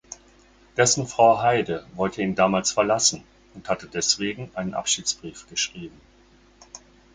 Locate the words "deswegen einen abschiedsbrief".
3.85-5.47